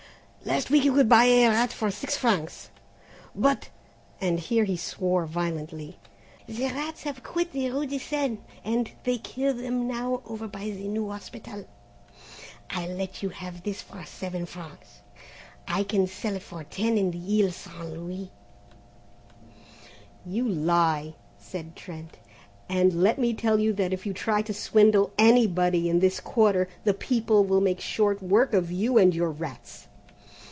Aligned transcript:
"Last 0.43 0.71
week 0.71 0.83
you 0.85 0.95
could 0.95 1.07
buy 1.07 1.25
a 1.25 1.49
rat 1.49 1.71
for 1.71 1.91
six 1.91 2.17
francs, 2.17 2.71
but," 3.35 3.69
and 4.19 4.39
here 4.39 4.63
he 4.63 4.75
swore 4.75 5.27
vilely, 5.27 5.99
"the 6.47 6.65
rats 6.65 7.03
have 7.03 7.21
quit 7.21 7.51
the 7.51 7.69
rue 7.69 7.85
de 7.85 7.99
Seine 7.99 8.39
and 8.63 8.89
they 9.03 9.19
kill 9.19 9.53
them 9.53 9.87
now 9.87 10.23
over 10.25 10.47
by 10.47 10.61
the 10.63 10.87
new 10.87 11.11
hospital. 11.11 11.65
I'll 12.71 12.89
let 12.89 13.21
you 13.21 13.29
have 13.29 13.61
this 13.61 13.83
for 13.83 14.03
seven 14.03 14.47
francs; 14.47 15.01
I 15.67 15.83
can 15.83 16.07
sell 16.07 16.33
it 16.35 16.41
for 16.41 16.63
ten 16.63 16.97
in 16.97 17.11
the 17.11 17.43
Isle 17.45 17.51
St. 17.51 17.91
Louis." 17.93 18.31
"You 20.25 20.49
lie," 20.49 21.13
said 21.37 21.75
Trent, 21.75 22.17
"and 22.67 23.03
let 23.03 23.19
me 23.19 23.35
tell 23.35 23.59
you 23.59 23.73
that 23.73 23.93
if 23.93 24.07
you 24.07 24.11
try 24.13 24.41
to 24.41 24.55
swindle 24.55 25.13
anybody 25.19 25.87
in 25.87 25.99
this 25.99 26.19
quarter 26.19 26.67
the 26.83 26.95
people 26.95 27.43
will 27.45 27.61
make 27.61 27.79
short 27.79 28.23
work 28.23 28.53
of 28.55 28.71
you 28.71 28.97
and 28.97 29.13
your 29.13 29.29
rats." 29.29 29.85